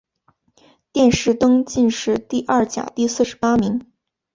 [0.93, 3.85] 殿试登进士第二甲第四十八名。